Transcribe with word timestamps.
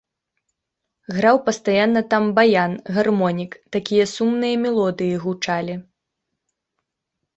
Граў 1.17 1.37
пастаянна 1.49 2.01
там 2.15 2.23
баян, 2.39 2.73
гармонік, 2.97 3.51
такія 3.77 4.05
сумныя 4.15 4.55
мелодыі 4.65 5.21
гучалі. 5.27 5.75